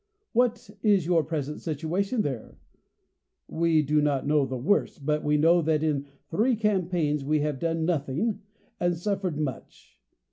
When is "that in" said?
5.61-6.07